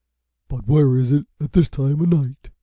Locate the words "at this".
1.39-1.69